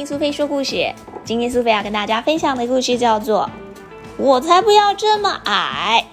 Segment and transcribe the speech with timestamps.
[0.00, 0.94] 听苏菲说故事。
[1.24, 3.50] 今天苏菲要跟大家分享的故事叫做
[4.16, 6.06] 《我才不要这么矮》。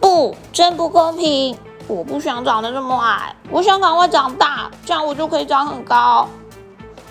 [0.00, 1.56] 不，真不公平！
[1.86, 6.28] 我不想长得这么矮，我想赶快长大，这样我就可以长很高。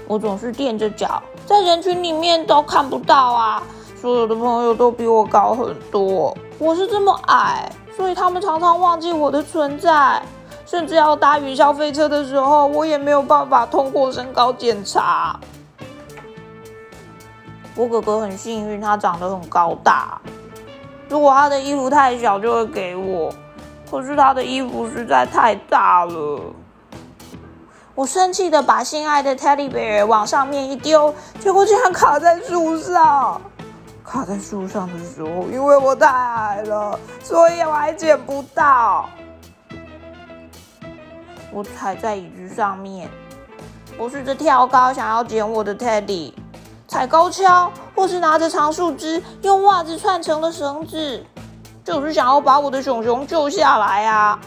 [0.05, 3.63] 我总是垫着脚，在人群里面都看不到啊。
[4.02, 10.20] 所有的朋友都比我高很多，我是这么矮，所以他们常常忘记我的存在，
[10.66, 15.40] 甚至要搭云霄飞车的时候，我也没有办法通过身高检查。
[17.76, 20.20] 我哥哥很幸运，他长得很高大，
[21.08, 23.31] 如果他的衣服太小，就会给我，
[23.92, 26.42] 可是他的衣服实在太大了。
[27.94, 33.40] 我生气的把心爱的 Teddy Bear 往上面一丢，结果竟然卡在树上。
[34.12, 39.09] 卡在树上的时候，因为我太矮了，所以我还捡不到。
[41.50, 43.09] 我踩在椅子上面，
[43.98, 46.34] 我试着跳高，想要捡我的 Teddy，
[46.90, 51.25] 踩高跷，或是拿着长树枝，用袜子串成了绳子，
[51.81, 54.38] 就是想要把我的熊熊救下来啊。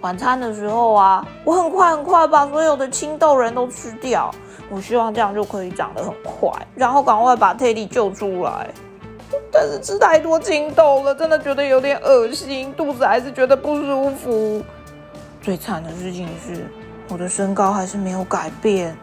[0.00, 4.32] 晚餐的时候啊，我很快很快把所有的青豆人都吃掉。
[4.70, 8.68] 我希望这样就可以长得很快，然后赶快把泰利救出来。
[9.50, 14.62] 但是吃太多青豆了，真的觉得有点恶心，肚子还是觉得不舒服。
[15.40, 16.66] 最惨的事情是，
[17.08, 18.96] 我的身高还是没有改变。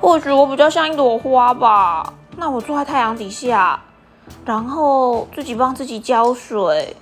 [0.00, 2.12] 或许我比较像一朵花吧。
[2.36, 3.80] 那我坐在太阳底下，
[4.44, 6.94] 然后自己帮自己浇水。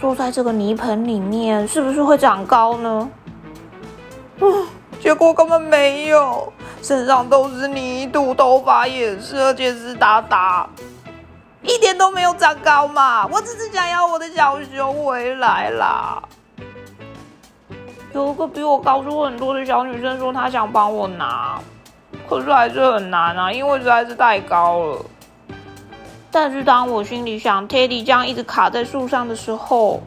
[0.00, 3.10] 坐在这个泥盆里面，是不是会长高呢？
[4.40, 4.66] 嗯，
[5.00, 10.68] 结果根本没有，身上都是泥土，头发也是，而且湿哒哒，
[11.62, 13.26] 一点都没有长高嘛！
[13.26, 16.22] 我只是想要我的小熊回来啦。
[18.12, 21.58] 有一个比我高出很多的小女生说她想帮我拿，
[22.28, 24.98] 可是还是很难啊，因为实在是太高了。
[26.30, 30.02] 但是当我心里想 Teddy 这样一直卡在树上的时候，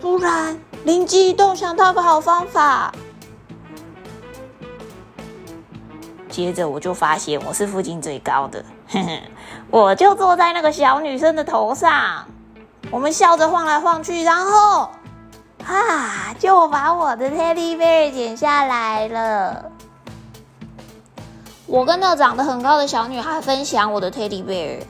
[0.00, 2.92] 突然灵机一动，想到个好方法。
[6.30, 8.64] 接着我就发现我是附近最高的，
[9.70, 12.24] 我就坐在那个小女生的头上，
[12.90, 14.88] 我们笑着晃来晃去，然后
[15.66, 19.70] 啊，就把我的 Teddy Bear 剪下来了。
[21.66, 24.80] 我跟那长得很高的小女孩分享我的 Teddy Bear。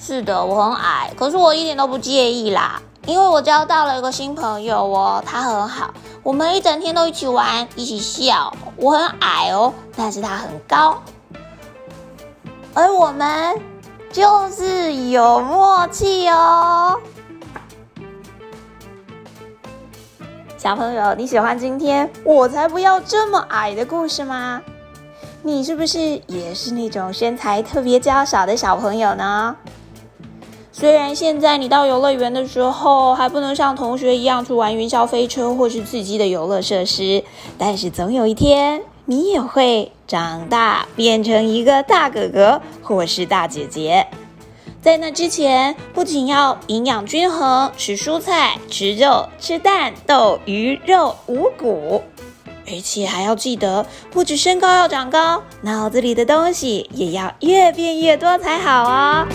[0.00, 5.92] 是的，我很矮，可是我一点都不介意啦，因为我交到了一个新朋友哦，他很好，
[6.22, 8.52] 我们一整天都一起玩，一起笑。
[8.76, 11.02] 我很矮哦，但是他很高，
[12.72, 13.60] 而我们
[14.10, 16.98] 就是有默契哦。
[20.56, 24.62] 小朋友，你喜欢今天我才不要这么矮的故事吗？
[25.42, 29.54] 你是不是也是那种身材特别娇小的小朋友呢？
[30.84, 37.24] 虽然现在你到游乐园的时候还不能像同学一样去玩云霄飞车或是刺激的游乐设施，
[37.56, 44.06] 但是总有一天你也会长大，变成一个大哥哥或是大姐姐。
[44.82, 52.02] 在那之前，不仅要营养均衡，吃蔬菜、吃肉、吃蛋、豆、鱼、肉、五谷，
[52.66, 59.26] 而且还要记得，不止身高要长高，脑子里的东西也要越变越多才好哦。